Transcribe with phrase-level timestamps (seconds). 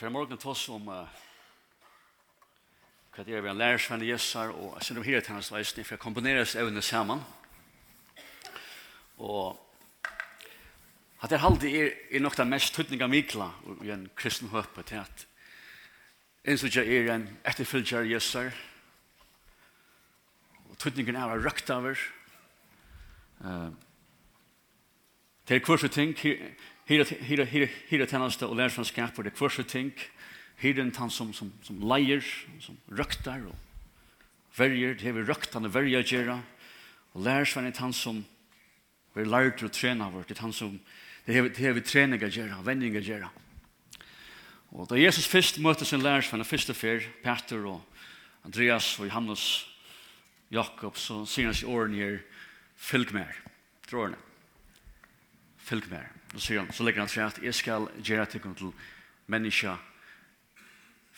[0.00, 1.08] hver morgen tås om uh,
[3.12, 5.50] hva det er vi en lærersvenn i Jessar, og jeg synes om her til hans
[5.52, 7.20] leisning, for jeg kombinerer oss evne sammen.
[9.20, 9.60] Og
[11.20, 13.50] at det halde er, er nok den mest tøtninga mikla
[13.84, 15.26] i en kristen høpe til at
[16.48, 18.56] en som er en etterfylgjer i Jessar,
[20.70, 22.00] og tøtningen er røkt over.
[23.44, 23.68] Uh,
[25.48, 26.16] det er kurs ting,
[26.90, 29.92] hyretjeneste og lærersvannskap for det kvarse ting,
[30.60, 32.24] hyren tann som, som, som leier,
[32.60, 33.54] som røktar og
[34.58, 36.40] verger, det hever røktande verger gera
[37.14, 38.22] og lærersvann er tann som
[39.16, 40.76] vi lært og trener vårt, det tann han som
[41.26, 43.30] det hever, det hever treninger gera, vendinga gera.
[44.70, 47.82] Og da Jesus fyrst møtte sin lærersvann, første fyr, Peter og
[48.46, 49.66] Andreas og Johannes,
[50.50, 52.20] Jakob, så sier han her,
[52.76, 53.30] fylg mer
[53.90, 54.29] her
[55.70, 56.08] fylg mer.
[56.34, 58.72] Og sier han, så legger han til at jeg skal gjøre tilkom til
[59.30, 59.76] menneska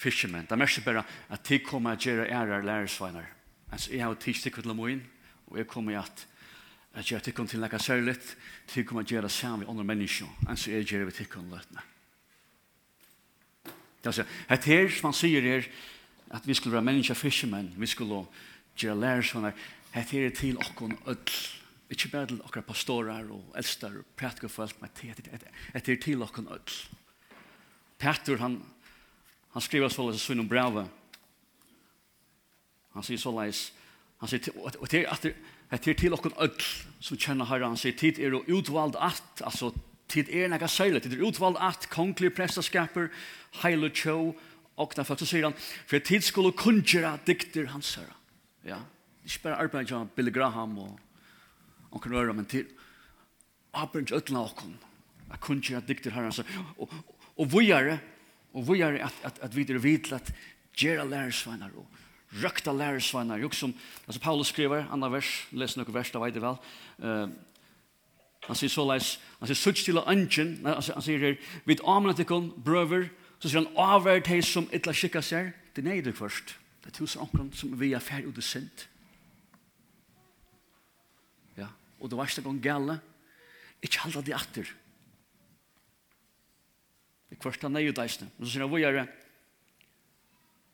[0.03, 0.49] fiskemenn.
[0.49, 3.29] Det mest er bare at de kommer at gjøre ærer lærersveinar.
[3.73, 5.03] Altså, jeg har tids tilkom til moin,
[5.47, 6.27] og jeg kommer at
[6.95, 8.37] at gjøre tilkom til nekka særligt,
[8.75, 11.81] de kommer at gjøre sammen med andre menneska, altså jeg gjøre vi tilkom løtene.
[14.05, 15.63] Det er at her, som han sier her,
[16.31, 18.27] at vi skulle være menneska fiskemenn, vi skulle
[18.77, 19.53] gjøre lærersveinar,
[19.93, 21.62] Hette er til okkon öll
[21.93, 26.79] Ikke bare til okra pastorer og eldster og prætker folk, men etter til dere ødel.
[27.99, 28.63] Petter, han,
[29.53, 30.89] han skriver så leis sunnum brevet.
[32.97, 33.73] Han sier så løs,
[34.21, 36.67] han sier, og det er til dere ødel
[37.01, 39.73] som kjenner herre, han sier, tid er utvald at, altså,
[40.09, 43.13] tid er nega særlig, tid er utvald at, kongelig prestaskaper,
[43.63, 44.19] heil og tjå,
[44.81, 48.17] og derfor så sier han, for tid skulle kunngjøre dikter hans herre.
[48.65, 48.81] Ja,
[49.25, 51.01] ikke bare arbeid, Billy Graham og
[51.93, 52.67] og kan røre, men til
[53.73, 54.49] Abrinj ødla
[55.33, 56.33] Jeg kunne ikke kjera dikter herren,
[56.79, 56.91] og, og,
[57.39, 57.99] og vujare,
[58.53, 60.33] og vujare at, at, at vi er vidla at
[60.77, 61.87] gjøre lærersveinar og
[62.43, 63.75] røkta lærersveinar, jo som,
[64.07, 66.61] altså Paulus skriver, andre vers, les noen vers, da vet jeg vel,
[66.99, 67.29] uh,
[68.49, 72.25] han sier så leis, han sier sutt til ønsken, han sier her, vid amlet
[72.65, 76.93] brøver, så sier han avvært hei som etla skikka seg, det er nøydig først, det
[76.93, 78.89] er tusen omkron som vi er ferdig og det sint,
[82.03, 82.99] og det varst gong gale,
[83.83, 84.71] ikkje halda det atter.
[87.31, 88.27] Det kvarsta nei ut eisne.
[88.37, 89.07] Og så sier han, hvor gjør det?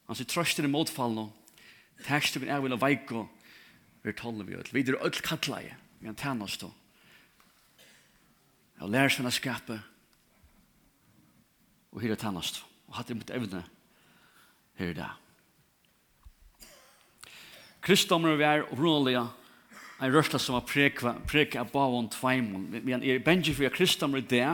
[0.08, 1.26] Han sier, trøster i motfall nå.
[1.28, 3.26] motfallene, terstukken er vil ha veiko,
[4.02, 4.72] vi taler vi ut.
[4.72, 6.72] Vi er öll kattleie, vi er tæn oss då.
[8.78, 9.80] Jeg lærer seg å skape,
[11.92, 12.64] og hyrer tæn oss då.
[12.88, 13.64] Og hatt det mot evne,
[14.78, 15.12] her i dag.
[17.84, 19.26] Kristommerne vi er opprunnelige
[19.98, 22.68] en rørsla som har prekva, prekva av bavon tveimon.
[22.86, 24.46] Men er benji for kristam er det,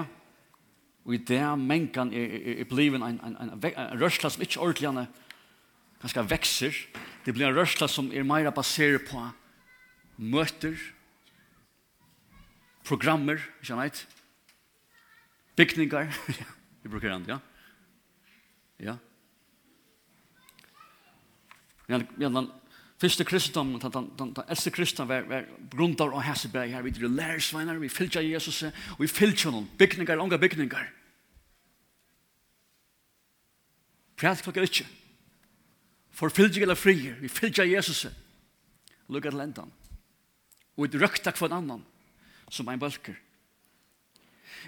[1.05, 4.63] og i det mengan er, er, er bliven en, en, en, en rørsla som ikke
[4.65, 5.07] ordentlig henne
[6.01, 6.81] ganske vekser.
[7.25, 9.21] Det blir en rørsla som er meira baseret på
[10.17, 10.79] møter,
[12.85, 14.05] programmer, ikke vet,
[15.57, 16.13] bygningar,
[16.83, 17.39] vi bruker den, ja.
[18.81, 18.97] Ja.
[21.89, 22.49] Men, men
[23.05, 26.83] Fyrste kristendom, den, den, den den eldste kristendom var, var grundar og hæseberg her.
[26.83, 30.87] Vi drar lærersveinar, vi fylgja Jesus, og vi fylgja noen bygningar, unga bygningar.
[34.17, 34.87] Prat klokka ikke.
[36.15, 38.07] For fylgja eller frier, vi fylgja Jesus.
[39.13, 39.73] Lugga til endan.
[40.79, 41.85] Og vi røkta kvann annan
[42.49, 43.19] som ein bølker.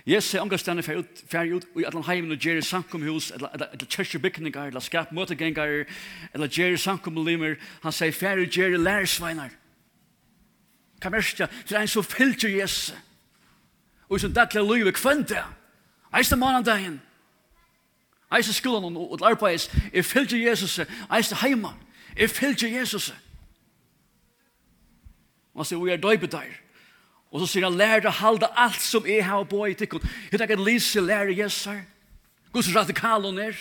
[0.06, 4.80] Jesus er ångestene fer ut, ut i alle heimen og gjør sankumhus, eller kjørsjebygninger, eller
[4.80, 5.84] skap møtegengar,
[6.34, 7.56] eller gjør sankumlimer.
[7.82, 9.54] Han sier, fer ut gjør lærersveinar.
[11.00, 11.48] Hva mest det?
[11.68, 12.94] Det er en som fylter Jesus.
[14.08, 15.44] Og som daglig liv er kvendt det.
[16.14, 17.00] Eiste morgendagen.
[18.32, 19.70] Eiste skolen og arbeids.
[19.92, 20.80] Jeg fylter Jesus.
[21.12, 21.74] Eiste heima.
[22.16, 23.12] Jeg fylter Jesus.
[25.56, 26.65] Han sier, vi er døybedeier.
[27.36, 30.04] Og så sier han, lær deg halda alt som jeg har på i tikkun.
[30.32, 31.82] Jeg tenker, Lise, lær Jesar.
[32.48, 33.58] Guds radikal hun er.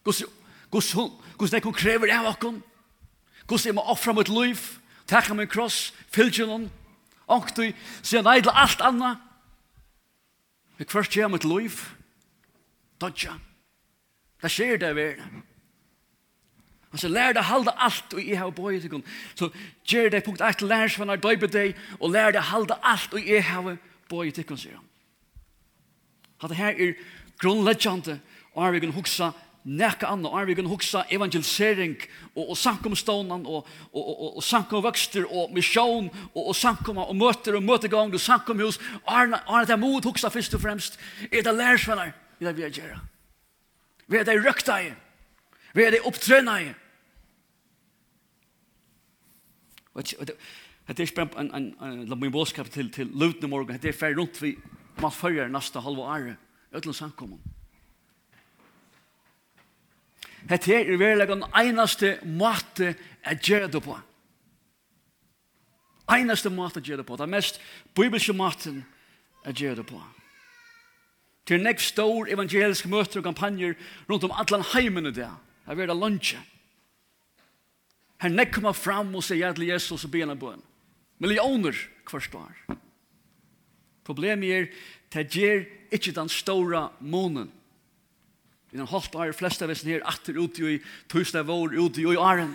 [0.00, 0.22] Guds,
[0.72, 0.94] Guds,
[1.36, 2.62] Guds nek hun krever av okkun.
[3.44, 4.62] Guds jeg må offra mitt liv.
[5.12, 6.64] Takka min kross, fylgjen hun.
[7.28, 9.12] Onktui, sier nei til alt anna.
[10.80, 11.84] Jeg kvart gjør mitt liv.
[12.96, 13.36] Dodja.
[14.40, 15.44] Det skjer det i verden.
[16.92, 19.02] Han sier, lær deg halda alt, og jeg har bøy til
[19.34, 19.48] Så
[19.88, 23.28] gjør deg punkt 1, lær seg når på deg, og lær deg halda alt, og
[23.28, 23.78] jeg har
[24.08, 24.88] bøy til sier han.
[26.42, 26.92] At det her er
[27.40, 28.18] grunnleggjante,
[28.52, 29.30] og er vi kan huksa
[29.64, 31.96] nekka anna, og er vi kan huksa evangelisering,
[32.34, 37.16] og, og samkomstånan, og, og, og, og og samkomvøkster, og misjon, og, og sankum og
[37.16, 41.00] møter, og møtegang, og samkomhus, og er det mot huksa først og fremst,
[41.30, 43.00] er det lær seg lærsvenner, er det vi er gjerra.
[44.08, 44.92] Vi er det røkta i,
[45.72, 46.72] vi er det opptrøyna i,
[49.96, 53.98] Det er ikke bare en, en, en, min bådskap til, til Lutne morgen, det er
[53.98, 54.56] ferdig rundt vi
[55.00, 56.36] man følger neste halve året,
[56.72, 57.40] Øtlen samkommet.
[60.48, 62.94] Det er virkelig den eneste måte
[63.26, 63.98] jeg gjør det på.
[66.12, 67.16] Eneste måte jeg gjør det på.
[67.16, 67.60] Det er mest
[67.94, 68.84] bibelske måten
[69.46, 70.00] jeg gjør det på.
[71.46, 73.74] Til nekst stor evangeliske møter og kampanjer
[74.10, 75.14] rundt om alle heimene der.
[75.14, 75.30] det.
[75.66, 76.38] Er veldig lunsje.
[78.22, 80.60] Her nekk kommer fram og sier til Jesus og bena bøn.
[81.22, 81.74] Millioner
[82.06, 82.54] kvarst år.
[84.06, 84.68] Problemet er,
[85.14, 85.64] det gjør
[85.94, 87.50] ikke den store månen.
[88.70, 90.78] Vi har holdt av fleste av oss her, atter ute i
[91.10, 92.54] tusen av år, ute i åren.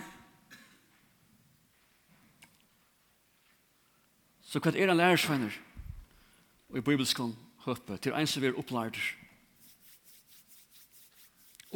[4.48, 5.54] Så hva er en lærersvenner?
[6.72, 7.36] Og i bibelskan
[7.66, 8.98] høpe, til en som er opplært.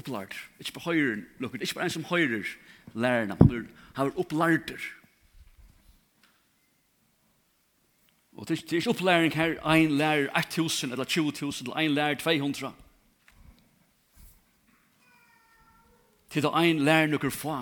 [0.01, 0.35] Opplært.
[0.59, 1.61] Ikke på høyre, lukker.
[1.61, 2.49] Ikke på en som høyrer,
[2.95, 3.37] lærerne.
[3.39, 4.81] Han har opplærter.
[8.37, 12.73] Og det er ikke opplæring her, en lærer 1.000 eller 20.000, eller en lærer 200.
[16.31, 17.59] Til da en lærer noen få.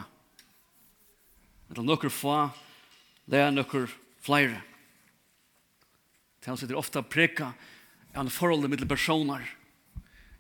[1.70, 2.36] Eller noen få
[3.26, 3.88] lærer noen
[4.22, 4.60] flere.
[6.40, 7.50] Til han sitter ofte preka
[8.16, 9.42] en forhold mellom personer.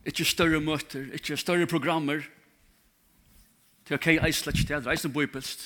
[0.06, 2.22] Ikke større møter, ikke større programmer,
[3.90, 5.64] Det er ok, jeg slett ikke det, reisende bøybelst.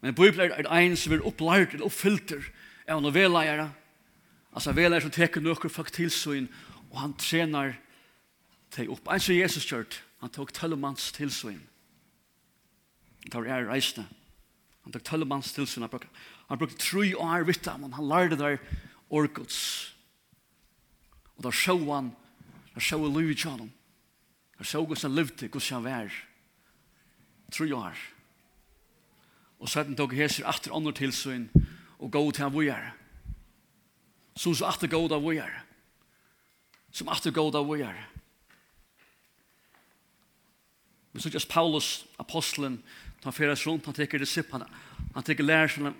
[0.00, 2.44] Men bøybel er en som er opplært eller oppfylter
[2.86, 3.64] av noen veleiere,
[4.54, 6.46] altså veleiere som teker noen folk til sin,
[6.92, 7.74] og han trener
[8.70, 9.10] til opp.
[9.10, 11.58] En som Jesus kjørt, han tok tøllemanns til sin.
[13.26, 14.06] Det var er reisende.
[14.86, 16.06] Han tok tøllemanns til sin, han brukte,
[16.46, 18.62] han brukte tre år vitt av, men han lærte der
[19.10, 19.90] orgods.
[21.34, 22.14] Og da sjå han,
[22.76, 23.72] da sjå Louis John,
[24.62, 26.12] Han så hvordan han levde, hvordan han var.
[27.50, 28.02] Tror jeg her.
[29.58, 31.48] Og så hadde han tog heser atter andre tilsyn
[31.98, 32.92] og gå til han vågjere.
[34.36, 35.64] Som så atter gå til vågjere.
[36.92, 38.04] Som atter gå til vågjere.
[41.12, 42.82] Vi så just Paulus, apostelen,
[43.24, 44.62] han fyrir rundt, han teker disipp, han
[45.14, 45.94] han teker lærerne,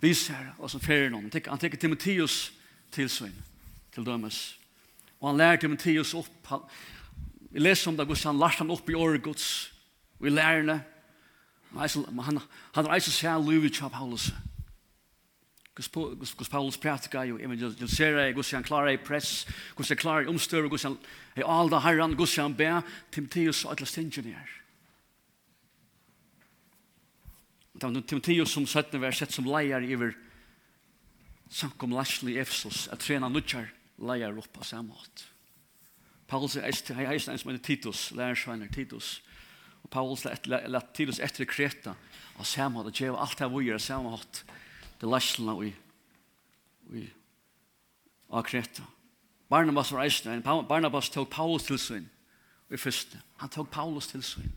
[0.00, 1.30] viser og som fyrir noen.
[1.46, 2.52] Han teker Timotheus
[2.90, 3.32] tilsyn
[3.94, 4.58] til dømes.
[5.20, 6.52] Og han lærer Timotheus opp,
[7.50, 9.72] Vi leser om det hvordan han lars han opp i året gods,
[10.20, 10.80] Vi lærer det.
[11.72, 12.40] Han,
[12.74, 14.26] han reiser seg av livet av Paulus.
[15.74, 19.46] Guds Paulus pratika jo evangelisera, Guds han klarer i press,
[19.78, 20.98] Guds han klarer i omstør, Guds han
[21.36, 22.82] er alda herran, Guds han ber,
[23.14, 24.56] Timotheus og alle stingene her.
[27.80, 30.12] Det var Timotheus som satt var sett som leier iver
[31.50, 33.70] samkom Lashley Efsos, at trena nutjar
[34.04, 35.30] leier opp på samme måte.
[36.30, 39.22] Paulus er eisen en som heter Titus, lærersveiner Titus.
[39.82, 41.96] Og Paulus lett Titus etter Kreta,
[42.38, 44.44] og samme hatt, og djeva alt her vujer, samme hatt,
[45.00, 45.72] det lærsene og i
[48.30, 48.86] av Kreta.
[49.50, 52.06] Barnabas var eisen, Barnabas tog Paulus til sin,
[52.68, 54.52] og i første, han tog Paulus til sin,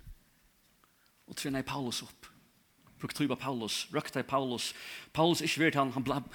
[1.27, 2.29] og trinna i Paulus opp.
[3.01, 4.73] Brukt tryba Paulus, røkta i Paulus.
[5.13, 6.29] Paulus er ikke vært han, han blab,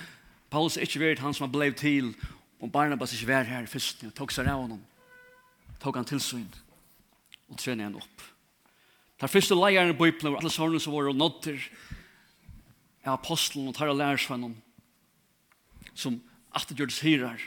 [0.51, 2.17] Paulus er ikke vært han som han blev til,
[2.59, 4.83] og Barnabas er ikke vært her i første, tog seg av honom
[5.83, 6.49] tog han til sin
[7.49, 8.25] og trener han opp.
[9.19, 11.63] Den første leierne i Bibelen var alle sårene som var og nådder
[13.07, 14.57] av apostelen og tar og lærersvennen
[15.99, 16.21] som
[16.55, 17.47] alltid gjør det sirer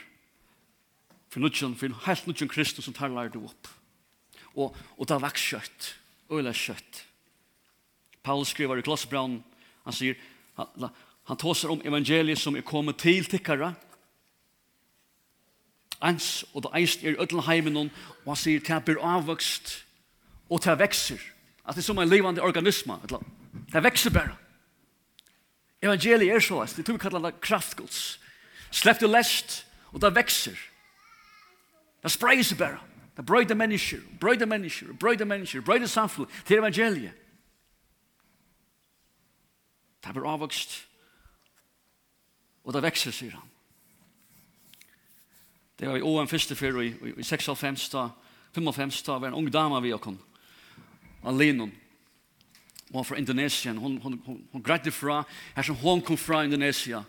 [1.32, 3.70] for nudgen, for helt nudgen Kristus som tar og lærer det opp.
[4.52, 5.88] Og, og det er vaks kjøtt,
[6.28, 7.06] øyla kjøtt.
[8.22, 9.38] Paulus skriver i Klossbraun,
[9.86, 10.18] han sier,
[10.58, 10.92] han,
[11.30, 13.72] han tåser om evangeliet som er kommet til tikkere,
[16.02, 17.90] ans og det eist er ødelen heimen og
[18.26, 19.84] han sier det blir avvokst
[20.50, 21.20] og det vekser
[21.64, 22.98] at det er som en levande organisme
[23.72, 24.36] det vekser bare
[25.82, 28.18] evangeliet er så det tror vi kallar det kraftgods
[28.70, 30.58] slepp du lest og det vekser
[32.02, 32.80] det spreier seg bare
[33.16, 37.12] det brøyde mennesker brøyde mennesker brøyde mennesker brøyde samfunn til evangeliet.
[40.02, 40.80] Det blir avvokst
[42.64, 43.51] og det vekser sier han
[45.82, 48.04] Det var i åen første fyr i, i, i 96 da,
[48.54, 50.14] 55 da, var en ung dame vi kom.
[51.26, 51.72] Alinon.
[52.92, 53.80] Og hun fra Indonesien.
[53.82, 55.24] Hon, hon, hon, hon greide fra,
[55.56, 57.02] her som hon kom fra Indonesia.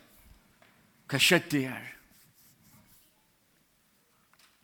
[1.06, 1.86] Hva skjedde her?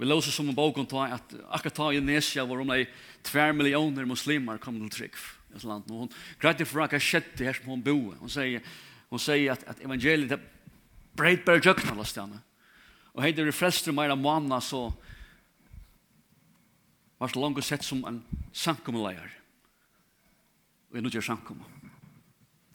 [0.02, 2.88] Vi låser som en bok om at akkurat ta i Indonesia var om det
[3.22, 5.22] tver millioner muslimer kom til trygg
[5.54, 5.86] i et land.
[5.86, 7.98] Og hun greide fra hva skjedde her som hon bo.
[8.18, 8.66] Hon sier,
[9.06, 10.46] hon sier at, at evangeliet er
[11.14, 12.42] breit bare jøkken alle stedene.
[13.14, 14.88] Og hei, det er frelster meira måna, så
[17.20, 18.22] var det langt sett som en
[18.56, 19.32] sankumleier.
[20.90, 21.60] Og jeg nå gjør sankum.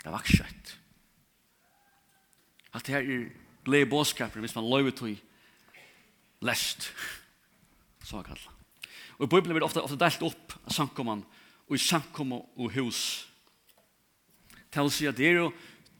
[0.03, 0.73] Det var ikke skjøtt.
[2.75, 3.23] Alt det her er
[3.65, 5.15] glede båskaper, hvis man løyver til
[6.45, 6.91] lest,
[8.03, 8.51] så jeg kallet.
[9.17, 11.23] Og i Bibelen blir ofte, ofte delt opp av sankumman,
[11.65, 13.25] og i sankum og hus.
[14.69, 15.53] Det vil si at det er jo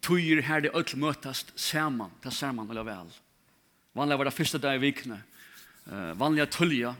[0.04, 3.14] tøyer her det ødel møtast saman, det er saman, eller vel.
[3.96, 5.20] Vanliga var det första dag i vikna.
[5.92, 6.96] Uh, vanliga tulja.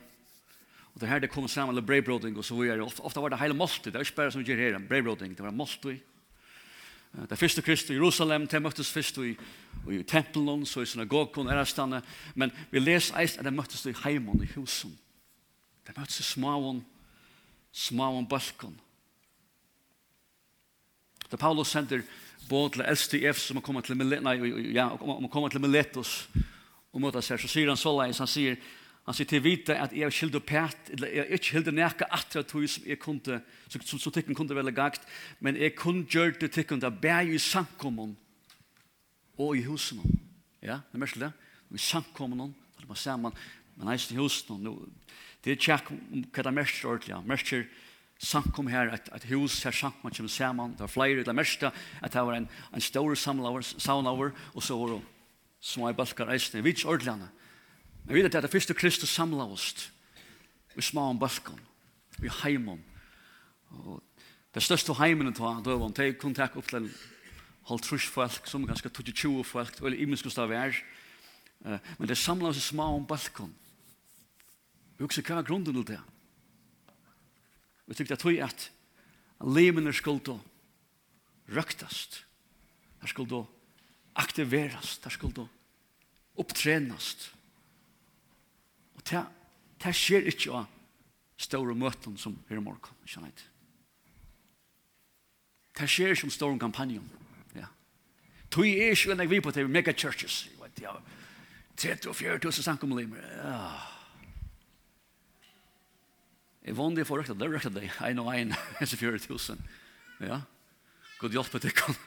[0.78, 2.82] Och det här det kom samman med brevbroding och så vidare.
[2.82, 3.94] Ofta, ofta var det hela måltid.
[3.94, 5.34] Det var inte bara som gör här, brevbroding.
[5.34, 6.00] Det var måltid.
[7.18, 9.38] Uh, det första Kristus i Jerusalem, det möttes först i,
[9.92, 12.02] i tempeln, så i synagogon, ärastanne.
[12.34, 14.98] Men vi läser eist att det möttes i heimen i husen.
[15.84, 16.86] Det möttes i småan,
[17.72, 18.80] småan balkon.
[21.30, 22.02] Det Paulus sender
[22.50, 24.90] både til Elsti Efs som kommer til Miletus, ja,
[25.32, 26.30] kommer til Miletus,
[26.96, 28.56] og mot oss her, så sier han så leis, han sier,
[29.06, 32.64] han sier til vite at jeg skilder pæt, eller jeg ikke skilder nekka atra tog
[32.72, 35.04] som jeg kunne, som, som, som tikkun kunne velge gagt,
[35.44, 38.16] men jeg kunne gjøre det tikkun da bæg i samkommun
[39.36, 40.00] og i husen.
[40.64, 41.34] Ja, det er mest det.
[41.76, 43.36] I samkommun, det er sammen,
[43.76, 44.78] men eisen i husen, nu,
[45.44, 46.00] det er tjekk om
[46.32, 47.68] hva det er mest ordentlig, mest er
[48.24, 51.68] samkom her, at, at hus her samkom kommer saman, det er flere, det er mest
[51.68, 55.02] at det var en, en stor samlaver, og så var det
[55.66, 57.30] som er balkar eisne, vi er
[58.06, 59.90] Men vi vet at det fyrste Kristus samla oss
[60.78, 61.60] i små om balkan,
[62.22, 62.82] i heimom.
[63.70, 64.04] Og
[64.54, 66.90] det største heimen ta, då var det kun takk opp til
[67.66, 70.84] halv trus folk, som ganske 22 folk, eller imensk hos det.
[71.98, 73.56] Men det samla oss i små om balkan.
[74.98, 76.02] Vi husker hva er grunden til det.
[77.88, 78.70] Vi tykte at vi at
[79.42, 80.38] limene skulle da
[81.50, 82.24] røktast.
[83.02, 83.44] Det skulle da
[84.16, 85.04] aktiverast.
[85.04, 85.48] Det skulle da
[86.42, 87.30] opptrenast.
[88.96, 89.24] Og det,
[89.84, 90.72] det skjer ikke av
[91.42, 93.46] store møten som er i morgen, ikke sant?
[95.76, 97.04] Det skjer som store kampanjen.
[97.56, 97.68] Ja.
[98.54, 100.96] Tui er ikke enn jeg vi på til mega churches, jeg vet, ja.
[101.76, 103.60] 30 og 40 tusen sankomlimer, ja.
[106.66, 109.20] Jeg vann det for røkta, det er røkta deg, en og en, en og 4
[109.28, 109.60] tusen.
[110.24, 110.40] Ja.
[111.20, 111.98] God hjelp til deg, ja.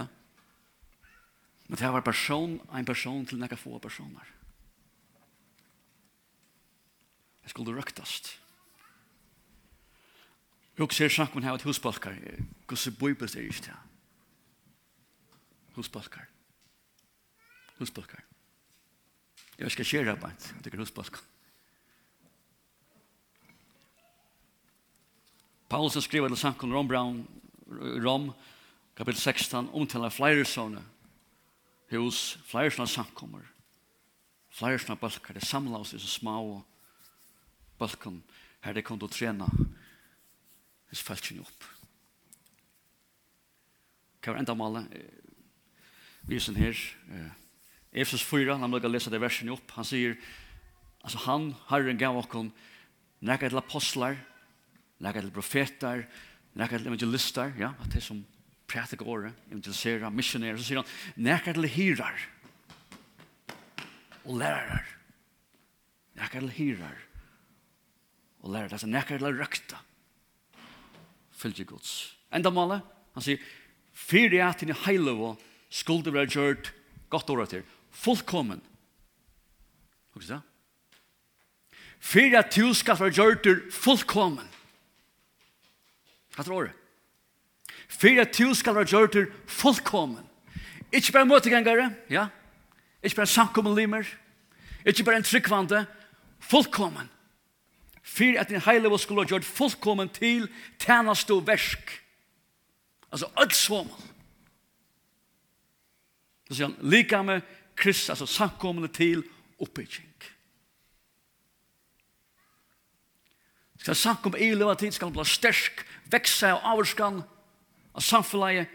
[0.00, 0.06] Ja.
[1.68, 4.32] Men det var person, en person til nekka få personer.
[7.42, 8.36] Det skulle røktast.
[10.78, 12.14] Jeg ser snakk om her at husbalkar,
[12.66, 13.76] hvordan bøybels er ikke det.
[15.74, 16.26] Husbalkar.
[17.78, 18.22] Husbalkar.
[19.58, 21.22] Jeg skal kjere arbeid, det er husbalkar.
[25.68, 27.28] Paulus skriver til Sankon Rom Brown,
[28.04, 28.30] Rom,
[28.96, 30.84] kapitel 16, omtaler flere sånne
[31.92, 33.46] hos flere sånne samkommer,
[34.50, 36.62] flere sånne balkar, det samlet oss i så små
[37.78, 38.22] bølken,
[38.64, 39.46] her det kom til å trene
[40.90, 41.66] hos følelsene opp.
[44.22, 44.94] Hva var enda malet?
[46.26, 46.78] Vi er sånn her,
[47.94, 50.16] Efesus 4, han må lese det versen opp, han sier,
[51.06, 52.32] altså han, Herren gav oss
[53.22, 54.18] nekket til apostlar,
[54.98, 56.02] nekket til profetar,
[56.58, 58.24] nekket til evangelister, ja, at det som
[58.66, 62.18] prætik året, evangelisera, missionera, så sier han, nekar til hirar
[64.26, 64.86] og lærarar.
[66.18, 66.96] Nekar til hirar
[68.42, 68.72] og lærarar.
[68.72, 69.78] Altså nekar til røkta.
[71.36, 71.92] Fylgje gods.
[72.34, 72.80] Enda male,
[73.14, 73.42] han sier,
[73.96, 76.72] fyrir at hinn i heilov og skulde vera gjørt
[77.12, 78.62] godt året til, fullkommen.
[80.12, 80.42] Hva er det?
[82.00, 84.48] Fyrir at du skal vera gjørt fullkommen.
[86.34, 86.82] Hva er året?
[87.88, 90.24] for at du skal være gjort til fullkommen.
[90.92, 92.26] Ikke bare møtegangere, ja?
[93.02, 94.04] Ikke bare samkommen limer,
[94.86, 95.86] ikke bare en tryggvande,
[96.40, 97.10] fullkommen.
[98.02, 102.02] For at din heile heilige skulle ha gjort fullkommen til tjeneste og versk.
[103.12, 104.02] Altså, alt sammen.
[106.48, 107.40] Så sier han, lika med
[107.76, 109.24] Kristus, altså samkommen til
[109.58, 110.12] oppbygging.
[113.78, 117.35] Skal samkommen i løpet tid skal han bli sterk, vekse av avskan, og
[117.96, 118.68] av samfunnet,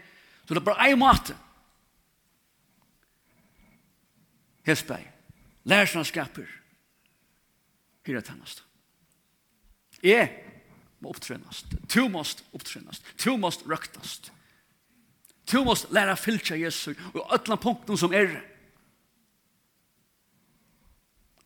[0.46, 1.36] så det er bare en måte.
[4.66, 5.06] Hesberg,
[5.64, 6.50] lærsene skaper,
[8.06, 8.64] hyrer tennast.
[10.02, 10.30] Jeg
[11.02, 14.32] må opptrennast, to måst opptrennast, to måst røktast.
[15.50, 18.42] To måst læra fylkja Jesus, og ötlan punkten som er det.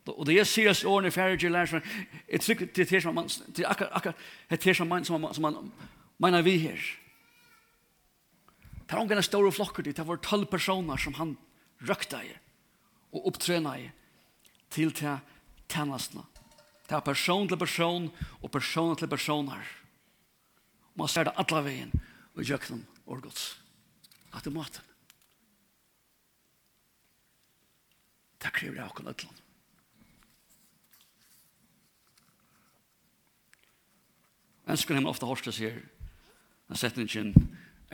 [0.06, 1.80] Og det jeg sier i årene i færre til lærere,
[2.30, 5.42] jeg trykker til det som man, til akkurat, akkurat, det som man, som man, som
[5.42, 5.72] man,
[6.18, 6.78] mener vi her.
[8.86, 9.96] Det var ungen en stor flokker dit.
[9.96, 11.36] Det var tolv personer som han
[11.82, 12.32] røkta i
[13.12, 13.86] og opptrena i
[14.70, 15.18] til til
[15.68, 16.22] tjenestene.
[16.86, 18.10] Det er person til person
[18.42, 19.64] og person til personer.
[20.94, 21.94] Man ser det alle veien
[22.36, 23.56] og gjøkken og gods.
[24.32, 24.82] At det måten.
[28.38, 29.42] Det krever jeg akkurat et land.
[34.66, 35.78] Ønsker henne ofte hørste sier,
[36.66, 37.34] han den setningen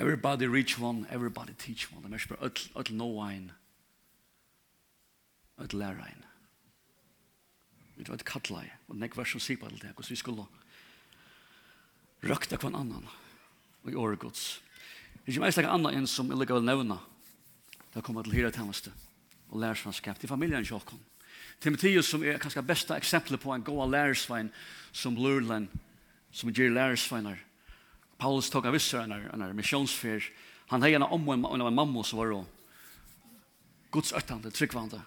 [0.02, 2.02] Everybody reach one, everybody teach one.
[2.02, 3.52] Det er spør, øtl, øtl no ein,
[5.62, 6.24] øtl lærer ein.
[7.94, 10.46] Vi vet kattla i, og nek vers som sier på alt det, hvordan vi skulle
[12.26, 13.06] røkta kvann annan,
[13.84, 14.42] og i året gods.
[15.12, 16.98] Det er ikke mest like annan enn som jeg lukker vel nevna,
[17.92, 18.90] det er kommet til hyra tjeneste,
[19.54, 20.98] og lærersvanskap til familien Jokon.
[21.62, 24.50] Timotheus som er kanskje besta eksempel på en god lærersvein
[24.90, 25.70] som lurlen,
[26.34, 27.38] som gjør lærersveinar,
[28.22, 29.12] Paulus tog av vissar en,
[29.42, 30.22] en missionsfer.
[30.70, 32.44] Han hei en om en en, en mamma som var
[33.90, 35.00] Guds öttande, tryggvande.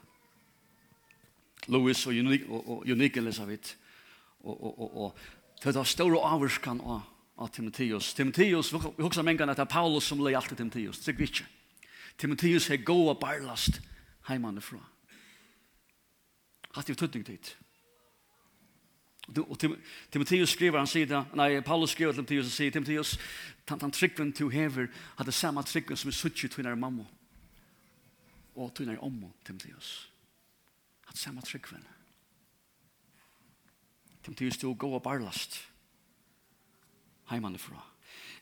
[1.67, 3.75] Louis og, Unik, og, og Unik Elisabeth.
[4.43, 7.07] Og, og, og, og det var store avvurskan av,
[7.37, 8.13] av Timotheus.
[8.13, 10.99] Timotheus, vi husker mengan at det er Paulus som leie alt til Timotheus.
[10.99, 11.47] Det er ikke.
[12.17, 13.79] Timotheus er og barlast
[14.27, 14.83] heimanifrån.
[16.75, 17.55] Hatt i tøtning dit.
[19.27, 19.57] Og
[20.11, 23.15] Timotheus skriver, han sier, nei, Paulus skriver til Timotheus og sier, Timotheus,
[23.65, 27.07] tant han tryggven til hever, hadde samme tryggven som vi suttje tvinnare mamma,
[28.55, 29.95] og tvinnare omma, Timotheus.
[31.07, 31.87] Hadde samme tryggven.
[34.25, 35.57] Timotheus til å gå og barlast,
[37.33, 37.81] heimane fra.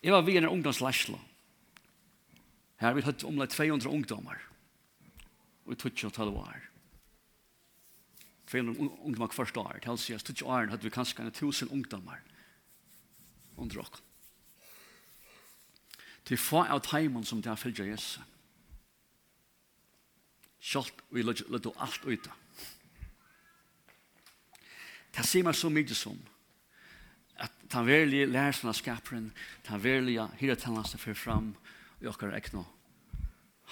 [0.03, 1.19] Jeg var ved en ungdomslæsla.
[2.81, 4.43] Her har vi hatt omlai 200 ungdomar,
[5.63, 6.72] og i 20 og 12 år.
[8.53, 9.79] 400 ungdomar kvart år.
[9.81, 12.21] Det helst sier, stod åren hadde vi kanskje en tusen ungdomar
[13.57, 14.03] under oss.
[16.23, 18.21] Til få av teimen som det er fyllt av Jesu.
[20.63, 22.29] Kjalt vi lødde alt ut
[25.13, 26.15] Det sier meg så mye som
[27.43, 29.33] at den verlige lærelsen av skaperen,
[29.67, 31.51] den verlige hyretellansen fyrir fram
[32.01, 32.63] i okkar ekna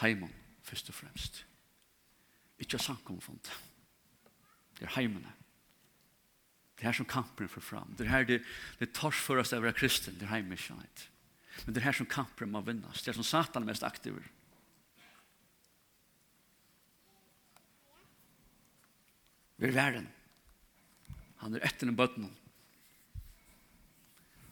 [0.02, 1.44] heimann, først og fremst.
[2.60, 3.40] Ikke samkomfond.
[3.48, 3.71] Ikke
[4.82, 5.30] Det er heimene.
[6.74, 7.90] Det er her som kampen får fram.
[7.94, 8.40] Det er her det,
[8.80, 10.16] det tors for oss å være kristen.
[10.18, 11.04] Det er heimekjenhet.
[11.62, 13.04] Men det er her som kampen må vinnas.
[13.06, 14.18] Det er som satan er mest aktiv.
[19.62, 20.08] Vi er verden.
[21.44, 22.26] Han er etter den bøtten.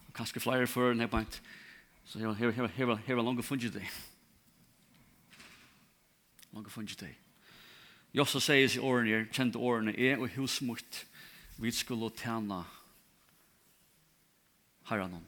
[0.06, 1.26] Og kanskje flere før enn jeg bare
[2.06, 3.90] Så jeg har langt funnet det.
[6.54, 7.10] Langt funnet det.
[8.14, 11.04] Jossa sier i årene her, kjente årene, er og husmukt,
[11.60, 12.62] vi skulle tjene
[14.90, 15.20] herren.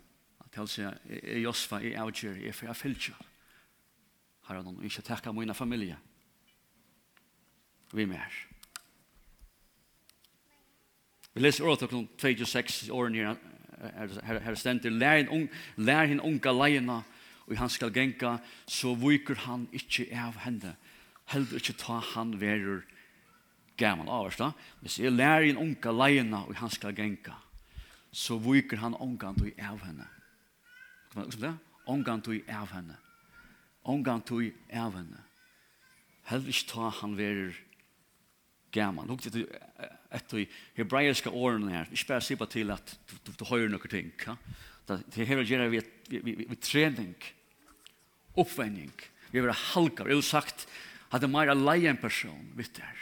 [0.42, 3.28] At jeg sier, er Josfa, er avgjør, er for jeg fyllt fylker
[4.48, 5.98] herren, og ikke takka mine familie.
[7.92, 8.40] Vi er med her.
[11.34, 13.36] Vi leser året til 26 årene
[13.78, 17.02] her, her, her stender, lær, un, lær henne unga leiene,
[17.46, 20.74] og han skal genka, så viker han ikke av henne
[21.30, 22.82] heldur ikkje ta han verur
[23.78, 24.52] gaman da.
[24.80, 27.34] Hvis jeg lærer en unga leina og han skal genka,
[28.12, 30.08] så viker han ungan tog av henne.
[31.12, 31.54] Kan man det?
[31.88, 32.96] Ungan tog av henne.
[33.84, 35.22] Ungan tog av henne.
[36.28, 37.56] Heldur ikkje ta han verur
[38.72, 39.18] gaman.
[39.18, 39.46] til
[40.12, 40.44] et av
[40.76, 41.88] hebraiska årene her.
[41.92, 44.12] Ikke bare sipa til at du, du, høyre noen ting.
[44.26, 44.36] Ja?
[44.88, 47.14] Det er hever gjerra vi, vi, vi, vi trening,
[48.36, 48.92] oppvenning.
[49.32, 50.10] Vi har ha halkar.
[50.10, 50.66] Jeg har sagt,
[51.12, 52.82] hadde mer å leie en person, vet du.
[52.82, 53.00] her.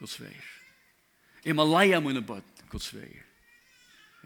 [0.00, 0.46] Guds veier.
[1.44, 3.24] Jeg må leie mine bøtt, Guds veier.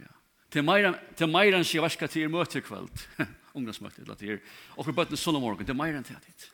[0.00, 0.10] Ja.
[0.54, 3.04] Til mer enn jeg varsker til møte kveld,
[3.56, 4.38] ungdomsmøte, eller til
[4.76, 6.48] og for bøttene sånn om morgenen, til mer enn til ditt.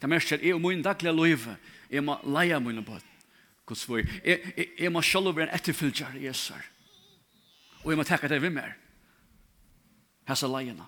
[0.00, 1.56] Det mest er, jeg og min daglige løyve,
[1.90, 3.10] jeg må leie mine bøtt,
[3.64, 4.08] Guds veier.
[4.24, 6.70] Jeg, jeg, jeg må selv være en etterfylgjere, Jesus.
[7.84, 8.76] Og jeg må takke deg ved mer.
[10.28, 10.86] Hessa leiene.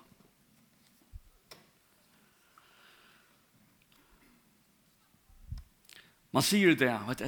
[6.37, 7.21] Man sier det, at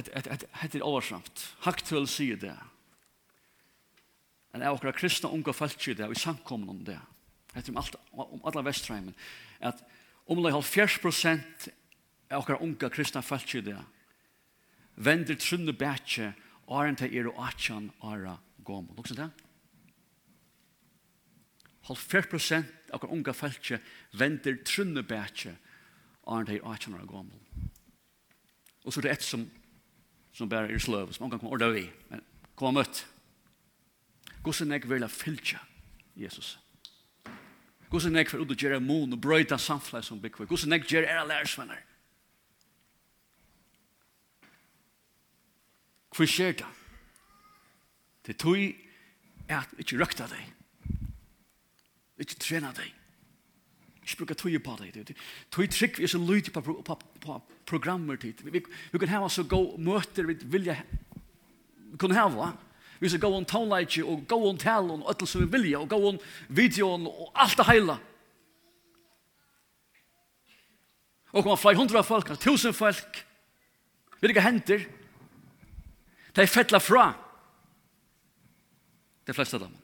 [0.70, 1.42] det er oversamt.
[1.64, 2.54] Haktuell sier det.
[4.54, 6.98] En av okra kristna unga falskir det, og i samkommen om det.
[7.56, 9.16] Heter om, alt, om alla Vestheimen.
[9.58, 9.82] At
[10.30, 11.66] omlag 70%
[12.30, 13.80] av okra unga kristna falskir det
[14.94, 16.30] vender trunne bætje
[16.70, 18.94] åren til er og atjan ara gommon.
[18.94, 19.26] Lukse det?
[21.90, 23.82] 70% av okra unga falskir
[24.14, 25.56] vender trunne bætje
[26.30, 27.69] åren til er og atjan åra gommon.
[28.84, 29.44] Og så er det et som,
[30.32, 31.84] som bare er sløv, som omgang kommer ordre vi.
[32.10, 32.24] Men
[32.56, 33.04] kom og møtt.
[34.40, 35.60] Hvordan jeg vil ha fylltja
[36.16, 36.58] Jesus.
[37.90, 40.46] Hvordan jeg vil gjøre mon og brøyta samfunnet som bygger.
[40.46, 41.82] Hvordan jeg gjør er lærersvenner.
[46.16, 46.66] Hvor skjer det?
[48.26, 48.56] Det tog
[49.48, 50.48] er at ikke røkta deg.
[52.20, 52.92] Ikke trena deg
[54.10, 55.16] ikke bruker tog på det.
[55.50, 58.18] Tog trygg vi er så lydig på, på, på programmer.
[58.20, 60.76] Vi, vi kan ha så gå møter vi vilja
[61.98, 62.52] kunne hava.
[63.00, 65.88] Vi skal gå om tonelage og gå om talen og alt som vi vilja og
[65.88, 66.18] gå om
[66.48, 67.96] videoen og alt det heila.
[71.30, 73.24] Og kommer flere hundra folk, tusen folk.
[74.18, 74.86] Vi vet ikke henter.
[76.36, 77.12] De fettla fra.
[79.26, 79.76] De fleste av dem.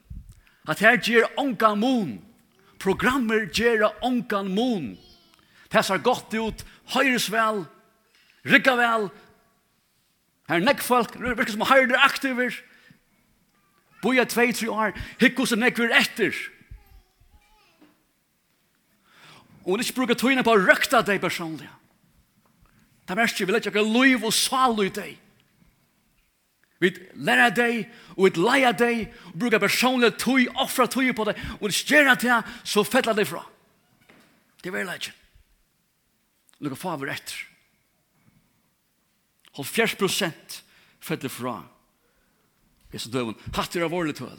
[0.67, 2.17] At her gjør onka mun
[2.79, 4.95] programmer gjøre onkan mon.
[5.71, 7.65] Det ser godt ut, høyres vel,
[8.47, 9.09] rikka vel.
[10.47, 12.55] Her nekk folk, virker som høyre aktiver.
[14.03, 16.37] Boja 2-3 år, hikk hos nekk vir etter.
[19.65, 21.67] Og hun ikke bruker tøyene på å røkta deg personlig.
[23.03, 25.17] Det er mest ikke, vi lett ikke liv og sal i deg.
[26.81, 26.91] Vi
[27.25, 31.69] lærer deg, og vi leier deg, og bruker personlig tøy, offra tøy på deg, og
[31.69, 33.41] det skjer at jeg, så fettler deg fra.
[34.61, 35.09] Det er veldig leit.
[36.61, 37.39] Lukka faver etter.
[39.57, 40.59] Hold fjers prosent
[41.01, 41.55] fettler fra.
[42.93, 44.29] Jeg så døven, hatter av vårlig tøy.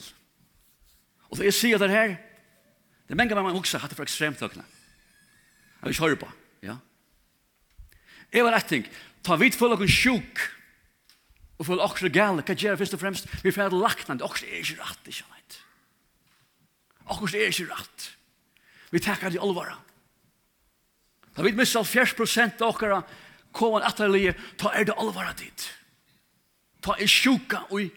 [1.28, 2.14] Og det jeg sier det her,
[3.08, 4.66] det er mange ganger man hukser for ekstremt tøkene.
[5.78, 6.30] Jeg vil ikke høre på,
[6.66, 6.78] ja.
[8.30, 8.86] Jeg var retting,
[9.26, 10.57] ta vidt følge og sjuk, ja
[11.58, 13.30] Og føler okkur gale, hva gjør først og fremst?
[13.42, 15.58] Vi får lagt laknande, okkur er ikke rett, ikke sant?
[17.08, 18.10] Okkur er ikke rett.
[18.92, 19.76] Vi takker det alvara.
[21.34, 23.02] Da vi missar 40 prosent av okkara
[23.54, 25.66] kovan atterlige, ta er det alvara dit.
[26.84, 27.90] Ta er sjuka og i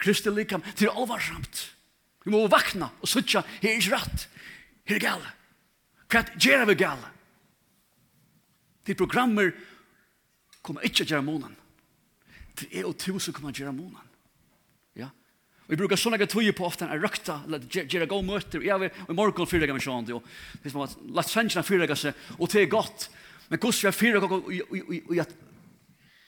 [0.00, 1.66] Kristi likam, det er alvarsamt.
[2.24, 4.26] Vi må vakna og sutja, her er ikke rett,
[4.88, 5.32] her er gale.
[6.10, 7.10] Hva gjør vi gale?
[8.88, 9.52] De programmer
[10.64, 11.59] kommer ikke å gjøre månen
[12.60, 14.10] til jeg og tusen kommer gjøre månen.
[14.98, 15.08] Ja?
[15.66, 18.82] Og jeg bruker sånne tøye på ofte, jeg røkta, eller gjøre gode møter, og jeg
[18.84, 20.26] vil, og i morgen fyrlegger meg sånn, og
[20.62, 23.08] hvis man har lagt svensjene fyrlegger seg, og det er godt,
[23.50, 25.32] men hvordan vi har fyrlegger og i at,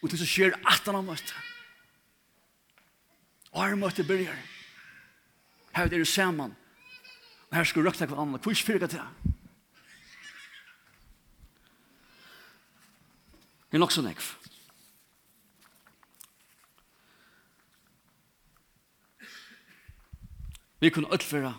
[0.03, 1.35] og til så skjer at han har møtt.
[3.53, 4.39] Og her møter begynner.
[5.77, 6.57] Her er det sammen.
[7.51, 9.05] Og her skal røkta hver annen, hvordan fyrlegger det?
[13.71, 14.42] Det er nok så nekv.
[20.83, 21.55] Vi kunne utføre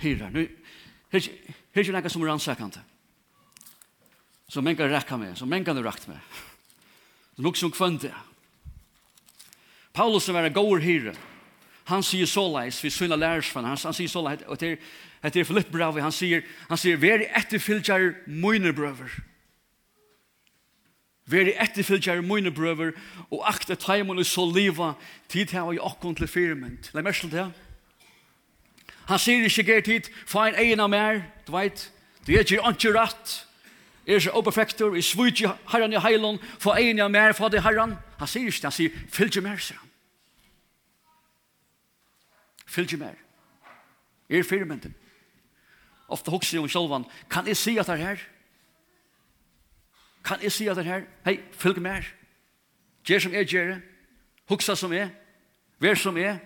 [0.00, 0.30] hyrer.
[0.32, 0.46] Nu,
[1.12, 1.28] her,
[1.74, 2.80] er ikke noe som er ansakende.
[4.48, 6.40] Som man kan rekke med, som man kan rekke med.
[7.36, 8.12] Som nok som kvønte.
[9.92, 11.18] Paulus som er en god hyrer.
[11.86, 14.72] Han sier så leis, vi syna lærersvann, han, han sier så leis, og det
[15.22, 19.12] er Filipp Bravi, han sier, han sier, veri etterfylgjar mine brøver.
[21.30, 22.96] Veri etterfylgjar mine brøver,
[23.30, 24.94] og akte teimen og så liva,
[25.30, 26.90] tid her og i okkon til firmynd.
[26.96, 27.65] Læg mersk til det, ja?
[29.06, 31.92] Han sier ikke gert hit, fein egin av mer, du veit,
[32.26, 33.34] du er ikke ikke rett,
[34.06, 37.96] er ikke oberfektor, er svujtje herran i heilon, få egin av mer, få det herran.
[38.18, 39.92] Han sier ikke, han sier, fylgje mer, sier han.
[42.66, 43.14] Fylgje mer.
[44.28, 44.94] Er firmenten.
[46.10, 48.24] Ofte hokser jeg om sjolvan, kan jeg si at det er her?
[50.26, 51.06] Kan jeg si at det her?
[51.24, 52.06] Hei, fylg mer.
[53.06, 53.76] Gjer som jeg gjer,
[54.50, 55.12] hoksa som jeg,
[55.78, 56.40] vær som jeg,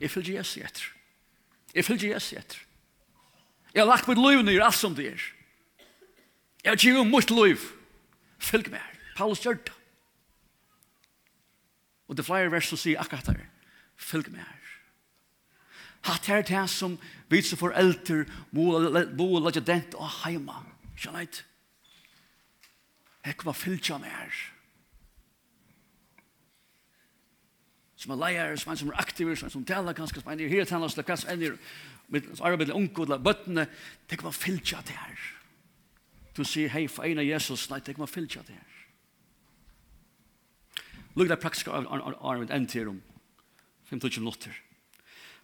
[0.00, 0.99] jeg fylgje Jesus etter.
[1.74, 2.62] Jeg fylgjer Jesus etter.
[3.74, 5.26] Jeg har lagt mitt liv nere alt som det er.
[6.64, 7.66] Jeg har givet mitt liv.
[8.40, 8.96] Fylg meg her.
[9.16, 9.76] Paulus gjør det.
[12.08, 13.44] Og det flere vers som sier akkurat her.
[14.00, 14.56] Fylg meg her.
[16.08, 16.96] Hatt her til han som
[17.30, 20.62] viser for eldre, bo og legge dent og heima.
[20.96, 21.44] Skjønner jeg ikke?
[23.26, 24.40] Jeg kommer fylgja meg her.
[28.00, 30.40] som er leier, som er som er aktiver, som er som taler kanskje, som er
[30.40, 31.58] nere, her taler, som er kanskje, enn
[32.10, 33.66] med arbeid, unge, eller bøttene,
[34.10, 35.28] tenk man fylltja til her.
[36.34, 38.66] Du sier, hei, for en av Jesus, nei, tenk man fylltja til her.
[41.18, 42.98] Lugg det praktiske arbeid enn til om
[43.90, 44.56] 15 minutter.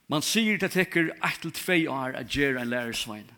[0.09, 3.29] Man sier det tekker 1-2 år at gjør en lærersvein.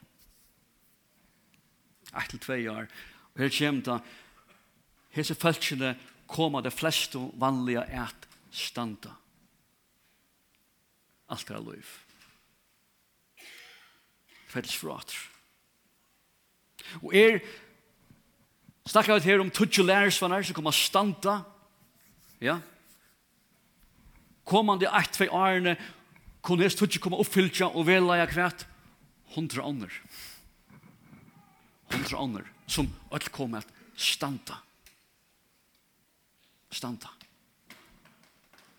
[2.13, 2.89] 1-2 år.
[3.35, 3.99] Og her kommer det,
[5.17, 5.95] hese følgene
[6.29, 9.15] kommer de fleste vanlige at standa.
[11.29, 11.89] Alt er lov.
[14.49, 15.13] Fælles frat.
[17.03, 17.41] Og er
[18.89, 21.43] snakker vi her om tutsi lærersvannar som kommer standa
[22.41, 22.59] ja?
[24.45, 25.77] Komande 8-2 årene
[26.41, 28.65] kunne hest tutsi komme oppfylltja og vela jeg kvært
[29.35, 29.93] hundra ånder
[31.93, 33.65] hundra ånder som alt kommer
[33.97, 34.59] standa.
[36.71, 37.18] Standa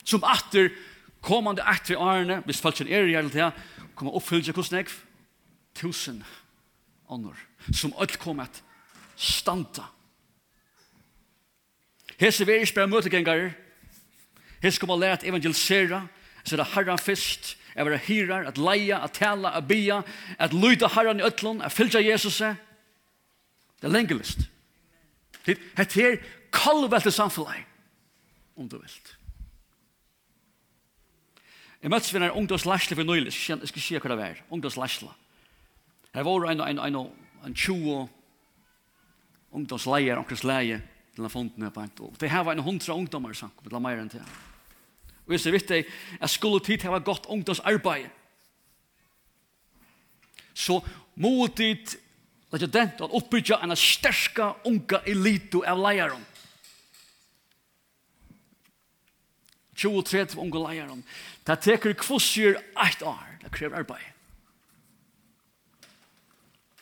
[0.10, 0.72] som atter
[1.22, 3.52] kommande etter årene, hvis folk er i hele tida,
[3.96, 4.96] kommer oppfyllelse hos nekv,
[5.78, 6.24] tusen
[7.10, 7.38] ånder,
[7.74, 8.62] som alt kommer at
[9.20, 9.90] standa.
[12.20, 13.52] Hese vi er ikke bare møtegengare,
[14.64, 16.06] hese kommer lære at evangelisera,
[16.44, 20.02] så det er det herren fyrst, at være hyrar, at leia, at tala, at bia,
[20.40, 22.38] at lyda herren i øtlån, at fylja Jesus.
[22.38, 24.50] Det er lenge list.
[25.46, 26.18] Hette her
[26.52, 27.64] kalvelte samfunnet,
[28.58, 29.19] om du vilt.
[31.80, 35.10] Jeg møttes ved en ungdomslæsle for nøylig, jeg skal si hva det var, ungdomslæsle.
[36.14, 36.98] Her var en, en, en,
[37.46, 38.10] en 20
[39.52, 40.82] ungdomsleier, ungdomsleier,
[41.14, 42.16] til den fonden her på en tog.
[42.20, 44.24] Det her var en hundra ungdommer, sann, det var mer enn til.
[45.26, 45.90] Og jeg ser vitt deg,
[46.20, 48.10] jeg skulle tid til å ha gått ungdomsarbeid.
[50.58, 50.80] Så
[51.16, 51.96] mot dit,
[52.52, 56.26] lagt jeg den, å oppbygge en sterska unga elito av leieren.
[59.80, 61.04] 20-30 unge leieren.
[61.48, 63.38] Det teker kvossier eit år.
[63.44, 64.08] Det krever arbeid.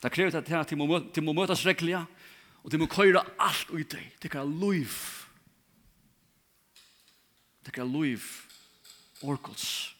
[0.02, 2.04] Det krever at de må, de må møtes reglige,
[2.64, 4.04] og de må køyre alt ut i.
[4.22, 4.98] Det krever liv.
[7.66, 8.26] Det krever liv.
[9.22, 9.96] Orkots.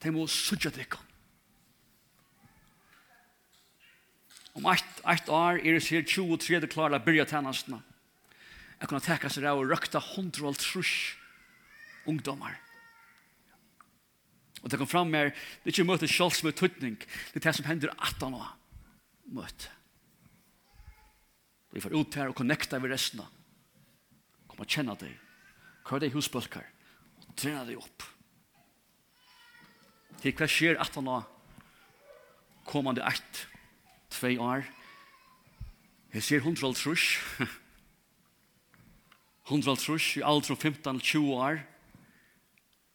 [0.00, 1.00] De må sutja dekka.
[4.54, 7.80] Om eit, eit år er det sier 20-30 klar å byrja tennastene.
[8.78, 11.23] Jeg kunne teka seg av å røkta 100 trusk
[12.10, 12.58] ungdomar.
[14.64, 17.56] Og det kom fram mer, det er ikke møte sjals med tøtning, det er det
[17.58, 18.54] som hender at han har
[19.34, 19.68] møte.
[21.74, 23.30] Vi får ut her og connecta ved resten av.
[24.48, 25.12] Kom og kjenne deg.
[25.84, 26.64] Hva er det husbølker?
[27.26, 28.06] Og trene deg opp.
[30.22, 31.26] Til hva skjer at han har
[32.64, 33.42] kommande ett,
[34.14, 34.62] tvei år.
[36.14, 37.18] Jeg ser hundra alt trus.
[39.50, 41.58] Hundra trus i alder 15-20 år.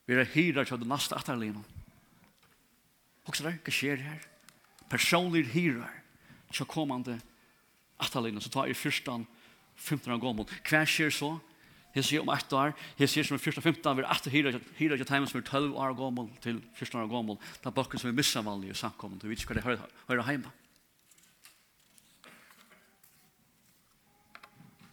[0.10, 1.76] Vi er hyrer til det neste etterlignet.
[3.30, 4.24] Også der, hva skjer her?
[4.90, 5.92] Personlig hyrer
[6.50, 7.20] til kommende
[8.02, 8.42] etterlignet.
[8.42, 9.28] Så tar jeg fyrstan
[9.76, 10.48] 15 år gammel.
[10.66, 11.36] Hva skjer så?
[11.94, 13.96] Jeg sier om ett år, jeg sier som er 14-15, år.
[13.98, 17.38] vi er etter hyrer til timen som er 12 år gammel til 14 år gammel.
[17.58, 20.54] Det er bakken som er missavanlig i samkommet, vi vet ikke hva det hører hjemme.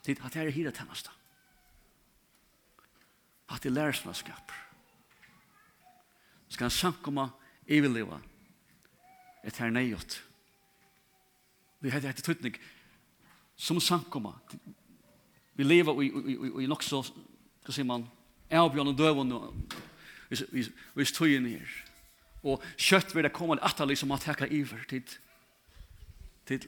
[0.04, 1.12] Det er at jeg er hyrer tjeneste.
[3.52, 4.65] At det lærer som er skaper
[6.48, 7.28] skal samkomma
[7.66, 8.20] iveleva
[9.46, 10.18] et her neiot.
[11.80, 12.56] Vi heter etter tøytning
[13.56, 14.34] som samkomma.
[15.56, 17.02] Vi lever i, i, i, i nok så,
[17.64, 18.06] hva sier man,
[18.52, 19.54] avbjørn og døvun og
[20.30, 21.76] i støyen her.
[22.46, 25.06] Og kjøtt vil det komme at det liksom man tekker iver til
[26.46, 26.62] til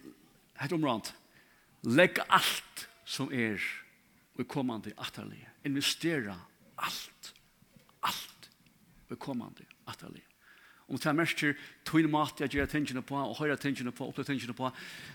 [0.59, 1.13] et omrand.
[1.87, 3.63] Legg alt som er
[4.39, 5.49] og kommande atterlige.
[5.65, 6.35] Investera
[6.79, 7.35] alt.
[8.03, 8.51] Alt
[9.11, 10.25] og kommande atterlig.
[10.89, 14.07] Om det er mest til tog mat jeg gjør tingene på, og høyre tingene på,
[14.09, 14.71] oppleve tingene på,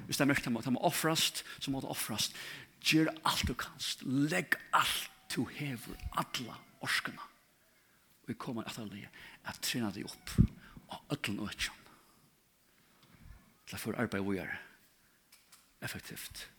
[0.05, 2.38] hvis det er mest til at man offrast, så må det offrast.
[2.83, 4.03] Gjør alt du kanst.
[4.05, 7.25] Legg alt du hever, alle orskene.
[8.23, 9.07] Og vi kommer atterlig
[9.49, 10.36] at trena deg opp
[10.93, 11.79] og ødlen og øtjen.
[13.67, 14.53] Til for arbeid vi gjør
[15.83, 16.49] effektivt.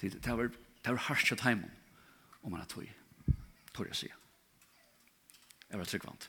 [0.00, 1.70] Det er hardt kjøtt heimen
[2.42, 2.86] om man har tog,
[3.74, 4.18] tog jeg sier.
[5.68, 6.28] Jeg var tryggvant.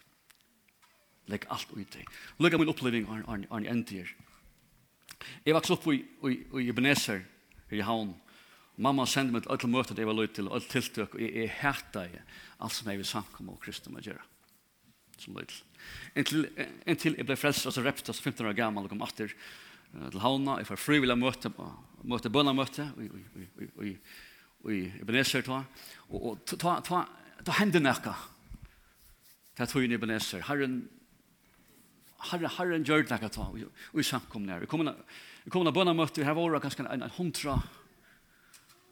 [1.29, 2.05] Legg alt ut i.
[2.41, 4.09] Lugga min oppleving av en endier.
[5.45, 7.23] Jeg vaks opp i, i, i Ebenezer
[7.75, 8.15] i havn.
[8.79, 11.33] Mamma sendte meg til alle møter det jeg var løy til, alle tiltøk, og jeg,
[11.35, 12.21] jeg hætta i
[12.63, 14.23] alt som jeg vil samkomme og kristne å gjøre.
[15.19, 15.65] Som løy til.
[16.19, 16.45] Inntil,
[16.87, 20.23] inntil jeg ble frelst, altså rept, altså 15 år gammel, og kom atter uh, til
[20.23, 20.57] havna.
[20.61, 21.51] Jeg var frivillig møte,
[22.07, 23.93] møte bønnermøte i,
[24.71, 25.43] i Ebenezer.
[25.47, 25.59] Ta.
[26.07, 27.03] Og, og ta, ta, ta,
[27.43, 28.15] ta hendene nekka.
[29.59, 30.47] Ta tog inn i Ebenezer.
[30.47, 30.85] Herren
[32.19, 36.35] har Herren gjør det ikke ta, og i kom ner Vi kom til bønnemøte, her
[36.35, 37.61] var det ganske en, en hundra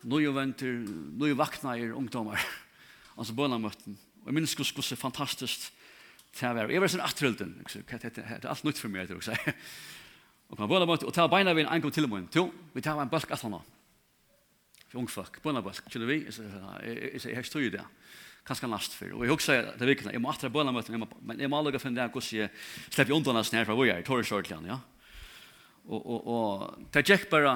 [0.03, 0.79] nya venter,
[1.19, 2.39] nye vakneier, ungdommer.
[3.17, 3.97] Altså bønnemøten.
[4.21, 5.71] Og och minns skulle det fantastisk
[6.33, 6.71] til å være.
[6.71, 9.55] Jeg var sånn atrølten, det det allt nytt för mig tror jeg.
[10.49, 12.29] och man til bønnemøte, og ta beina vi en gång till min.
[12.35, 13.61] Jo, vi tar en bølg etter nå.
[14.87, 16.25] For ung folk, bønnemøte, kjenner vi?
[16.25, 17.85] Jeg sier, står ju där
[18.47, 19.11] kanskje last for.
[19.17, 21.81] Og jeg husker det er vikene, jeg må atre bøna møte, men jeg må alle
[21.81, 22.51] finne det hvordan jeg
[22.87, 24.79] slipper undan oss nærfra hvor jeg er, tårer kjørtligene, ja.
[25.87, 27.55] Og, og, og det gikk bare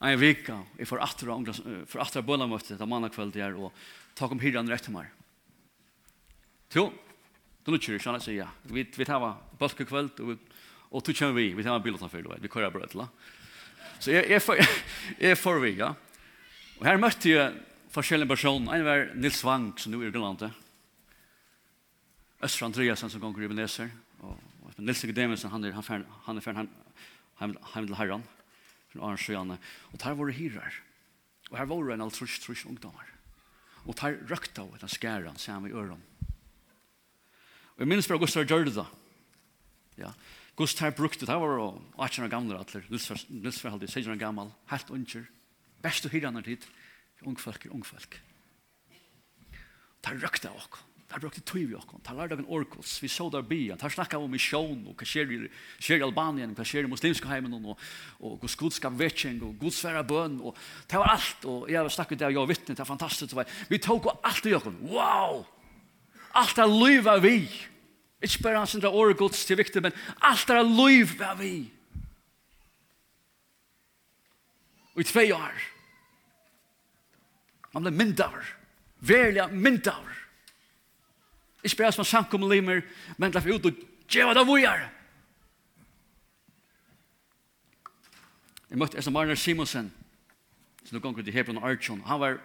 [0.00, 1.36] en vika, jeg får atre,
[1.90, 3.74] for atre bøna møte, det mandag kveld der, og
[4.18, 5.10] ta om hyrjan rett til meg.
[6.74, 6.88] Jo,
[7.66, 8.48] det lukker ikke, han sier, ja.
[8.70, 9.22] Vi, vi tar
[9.60, 13.04] bølke kveld, og, og tog kjønner vi, vi tar bil utenfor, vi kører brød til,
[14.00, 14.68] Så jeg, jeg, jeg,
[15.20, 15.92] jeg, får vi, ja.
[16.78, 17.58] Og her møtte jeg,
[17.94, 18.74] forskjellige personer.
[18.74, 20.52] En var Nils Vang, som nå er i Irlandet.
[22.40, 23.90] Østra Andreasen, som gonger i Beneser.
[24.20, 26.70] Og, og Nils Egedemensen, han er, han fern, han er fern, han,
[27.40, 28.26] heim, heim til herran,
[28.92, 29.58] fra Arne Sjøane.
[29.92, 30.78] Og der var det hyrer.
[31.50, 33.08] Og her var det en alt trus, trus ungdommer.
[33.86, 36.02] Og der røkta av etter skæren, sammen i øren.
[37.74, 38.86] Og jeg minnes fra Gustav gjør det da.
[39.98, 40.12] Ja.
[40.56, 41.56] Gustav brukte, det var
[41.98, 45.24] 18 år gamle, Nils var alltid 16 år gammel, helt unger.
[45.80, 46.66] Best å hyre han er tid
[47.26, 48.20] ungfolk er ungfolk.
[50.00, 50.86] Det er røkta av okkur.
[51.10, 51.86] Det er tøy vi oss.
[51.90, 52.92] Det er av en orkos.
[53.02, 53.74] Vi så der bia.
[53.74, 55.38] Det snakka om misjon og hva skjer i,
[55.82, 57.80] skjer i Albanien, hva skjer i muslimske heimen og,
[58.22, 60.38] og hva skudskap vetjeng og gudsfæra bøn.
[60.38, 60.54] Og,
[60.86, 61.48] det var alt.
[61.50, 63.34] Og jeg har snakket der, jeg var vittne, det er fantastisk.
[63.34, 64.70] Var, vi tok alt i oss.
[64.86, 65.42] Wow!
[66.38, 67.42] Alt er liv av vi.
[68.22, 69.96] Ikke bare hans indre orkos til viktig, men
[70.30, 71.54] alt er liv av vi.
[74.94, 75.58] Og i tvei år
[77.74, 78.46] Man ble myndaver.
[79.00, 80.16] Verlig myndaver.
[81.62, 82.82] Ikke bare som samkommer limer,
[83.18, 84.88] men la for ut og djeva det er.
[88.70, 89.90] Jeg møtte Esa Marner Simonsen,
[90.84, 92.02] som nå ganger til Hebron og Archon.
[92.06, 92.38] Han var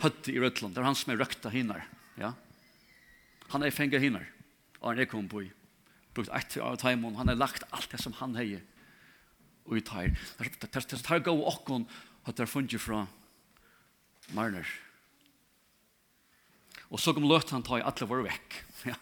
[0.00, 1.82] høtt i Rødland, det var han som er røkta hinner.
[2.20, 2.32] Ja?
[3.50, 4.24] Han er fengt hinner,
[4.80, 5.50] og han er kommet på i.
[6.14, 8.62] Brukt ett av taimon, han har lagt alt det som han heier.
[9.66, 10.14] Og i tar.
[10.38, 11.86] Det er tar gå okkon,
[12.24, 13.04] at det er funnet fra
[14.36, 14.66] Marner.
[16.90, 18.60] Og så kom løt han ta i atle våre vekk.
[18.88, 18.94] Ja.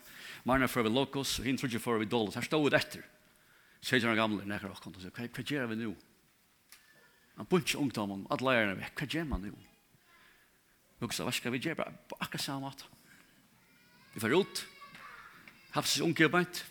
[0.43, 2.35] Marner for vi lokos, og hinn trodde for vi dolos.
[2.35, 3.05] Her stod det etter.
[3.85, 5.93] Sier han gamle, nekker og kom og sier, hva gjør vi nå?
[7.39, 9.53] Han bunch ungdommen, at lærerne vekk, hva gjør man nå?
[10.99, 11.87] Nuksa, hva skal vi gjøre?
[12.19, 12.89] Akkurat samme måte.
[14.15, 14.65] Vi får ut.
[15.77, 16.65] Hapsis unge arbeid.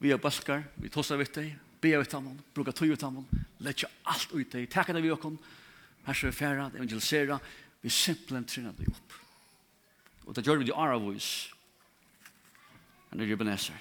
[0.00, 3.26] Vi er baskar, vi tosser vitt deg, be av utamon, bruka tog utamon,
[3.60, 5.36] letja alt ut deg, takk det vi okon,
[6.06, 7.36] her skal vi færa, evangelisera,
[7.82, 9.14] Vi simpelthen trinna det opp.
[10.26, 11.30] Og det gjør vi det ara vois.
[13.10, 13.78] Han er ribeneser.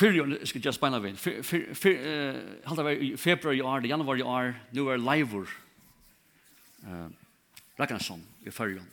[0.00, 1.18] Fyrir, jeg skal just beina vein,
[2.64, 5.50] halda vei i februar i år, januar i år, nu er leivur
[6.86, 7.10] uh,
[7.76, 8.86] Ragnarsson i fyrir.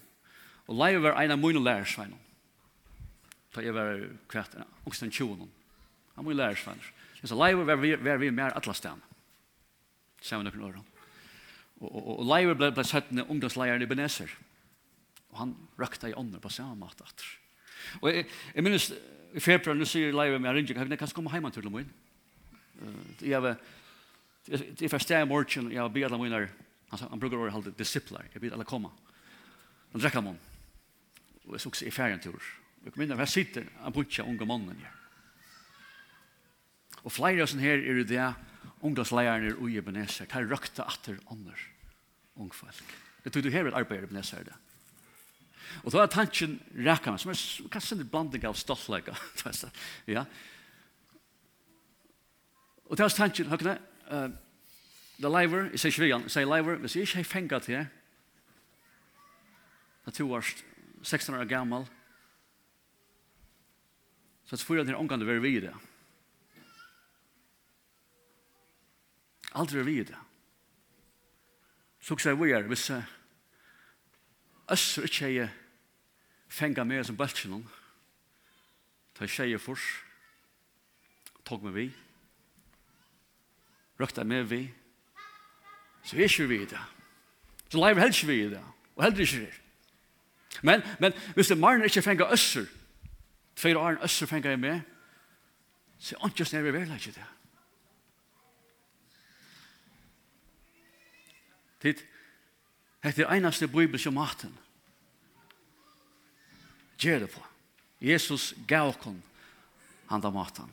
[0.68, 2.20] Og leivur er ein av mine lærersveinon.
[3.56, 5.48] Da jeg var kvært, ungsten 20
[6.16, 6.56] Han må jo.
[7.24, 9.02] Så leivur var vi mer atlastan.
[10.22, 10.97] Sammen okken åren.
[11.82, 14.32] Og, og, og Leiver ble, ble ned ungdomsleieren i Beneser.
[15.32, 17.26] Og han røkta i ånden på samme mat.
[18.02, 18.92] Og jeg, jeg minnes,
[19.38, 21.92] i februar, nå sier Leiver med Arindjik, jeg kan komme hjemme til dem inn.
[23.22, 23.58] Jeg var,
[24.48, 26.48] jeg var steg i morgen, jeg var bygd dem
[26.88, 28.94] han, han bruker året halde disipler, jeg bygd alle komme.
[29.92, 30.38] Han drekker dem,
[31.48, 32.38] og jeg såg i ferien tur.
[32.38, 32.54] oss.
[32.84, 34.94] Jeg kom inn her, sitter en bunch av unge mannen her.
[37.04, 38.28] Og flere av sånne her er det
[38.88, 41.60] ungdomsleierne i Ebenezer, der røkta atter ånder
[42.38, 42.96] ungfolk.
[43.24, 44.56] Det tog du her et arbeid i Ebenezer det.
[45.84, 49.16] Og da er tanken rekka meg, som er kanskje en blanding av stoltleika.
[50.16, 50.24] ja.
[52.88, 53.76] Og det er tanken, høkne,
[54.08, 54.30] uh,
[55.18, 57.86] det leiver, jeg sier ikke vigan, jeg sier leiver, hvis jeg ikke har fengat til,
[60.06, 60.52] da to år,
[61.04, 61.88] 16 år gammal,
[64.48, 65.74] så er det fyrir at jeg omgang til å være videre,
[69.56, 70.18] Aldri vi det.
[72.00, 72.92] Så sier vi er, hvis
[74.72, 75.50] Øsser ikke jeg
[76.48, 77.62] fenga med som bøltsjen
[79.16, 79.86] ta tjeje fors,
[81.46, 81.86] tog med vi,
[84.00, 84.74] røkta med vi,
[86.04, 86.82] så er ikke vi det.
[87.70, 88.64] Så lever helst vi det,
[88.96, 89.62] og heller ikke det.
[90.62, 92.66] Men, men hvis det marne ikke fenga øsser,
[93.56, 94.82] tveir åren øsser fenga jeg med,
[96.00, 97.26] så er ikke snarere ikke det.
[101.84, 102.02] Tid,
[103.06, 104.54] hette er einaste bibel som maten.
[106.98, 107.44] Gjer det på.
[108.02, 109.20] Jesus gav okkon
[110.10, 110.70] handa matan.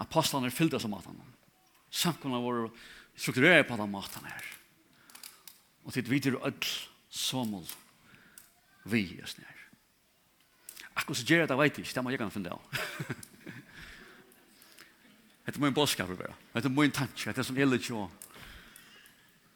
[0.00, 1.16] Apostlarna er fyllda som maten.
[1.90, 2.68] Samkomna var
[3.16, 4.44] strukturerar på den maten her.
[5.84, 6.72] Og tid videre öll
[7.10, 7.66] somol
[8.86, 9.56] vi just nær.
[10.96, 11.94] Akkurat så gjer det, jeg vet ikke.
[11.94, 12.62] Det må jeg kan finne av.
[15.46, 16.34] Hette må en bådskap være.
[16.54, 17.28] Hette må en tanke.
[17.28, 18.06] Hette som jeg litt jo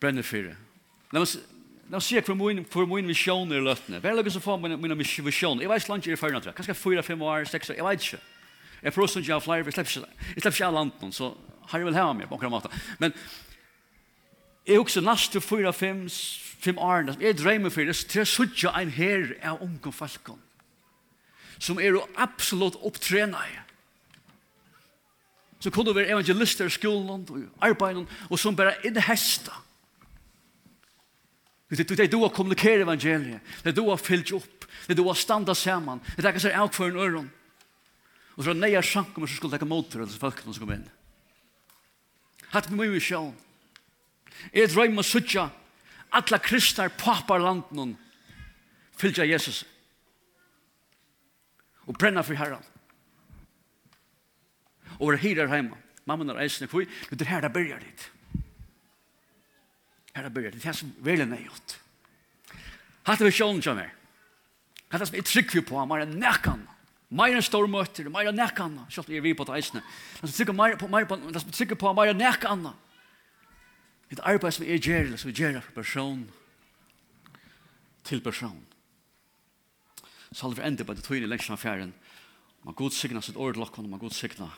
[0.00, 0.56] brenner for det.
[1.14, 1.38] La oss
[1.90, 3.98] Nå sier jeg for min, for min visjon i løttene.
[3.98, 5.58] Hva er det som får min, min visjon?
[5.58, 8.20] Jeg vet ikke langt i det førre, kanskje 4-5 år, seks år, jeg vet ikke.
[8.84, 11.32] Jeg prøver sånn at jeg har flere, jeg slipper ikke alle landen, så
[11.72, 12.84] har jeg vel hjemme på akkurat måten.
[13.02, 13.16] Men
[14.68, 16.04] jeg er også næst til fyra, fem,
[16.62, 20.38] fem år, jeg drømmer for det, til jeg sier en her av unge folkene,
[21.58, 23.66] som er jo absolutt opptrenet
[25.60, 29.52] så kunne det være evangelister i skolen og arbeiden, og som bare innhesta.
[31.70, 33.42] Det det du att kommunicera evangeliet.
[33.62, 34.64] Det du att fylla upp.
[34.86, 36.00] Det du att stanna samman.
[36.16, 37.30] Det där kan sig out för en öron.
[38.34, 40.74] Och så när jag sjank om så skulle jag mot det så folk som kommer
[40.74, 40.90] in.
[42.42, 43.32] Hatt mig ju sjön.
[44.52, 45.50] Jag drömmer sucha
[46.10, 47.96] alla kristar papar landen
[48.96, 49.64] fylja Jesus.
[51.86, 52.64] Og brenna for herran.
[54.98, 55.76] Og være hirar heima.
[56.04, 58.10] Mamma når eisen er kvi, det er her det byrjar dit.
[60.16, 61.76] Her er byrja, det er som veldig nøyot.
[63.06, 63.92] Hatt er sjålen som er.
[64.90, 66.66] Hatt er som er trygg på, mer enn nekkan.
[67.10, 68.76] Mer enn stor møter, mer enn nekkan.
[68.90, 69.82] Sjålt er vi på det eisene.
[70.20, 72.68] Det som er trygg på, mer enn nekkan.
[74.10, 76.24] Det er arbeid som er gjerrig, som er gjerrig fra person
[78.06, 78.58] til person.
[80.32, 81.94] Så halver enda på det tøyne lengst av fjæren.
[82.66, 84.50] Man god signa sitt året man god signa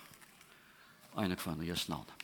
[1.21, 2.22] ene kvann og jes navnet.